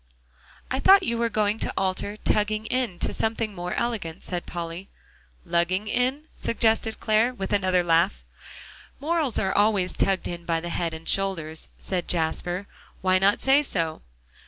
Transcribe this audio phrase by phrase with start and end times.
[0.71, 4.89] "I thought you were going to alter 'tugging in' to something more elegant," said Polly.
[5.45, 8.23] "Lugging in," suggested Clare, with another laugh.
[8.99, 12.65] "Morals are always tugged in by the head and shoulders," said Jasper.
[13.01, 14.01] "Why not say so?"